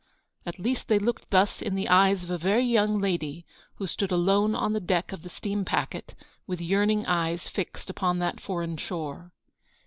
[0.47, 4.11] At least they looked thus in the eyes of a very young lady, who stood
[4.11, 6.15] alone on the deck of the steam packet,
[6.47, 9.31] with yearning eyes fixed upon that foreign shore.